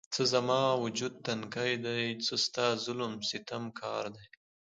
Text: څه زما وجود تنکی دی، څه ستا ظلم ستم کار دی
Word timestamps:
څه 0.13 0.21
زما 0.33 0.61
وجود 0.83 1.13
تنکی 1.25 1.73
دی، 1.85 2.03
څه 2.25 2.33
ستا 2.45 2.67
ظلم 2.83 3.13
ستم 3.29 3.63
کار 3.81 4.03
دی 4.15 4.25